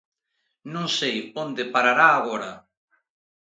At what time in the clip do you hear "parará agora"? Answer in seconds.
1.73-2.51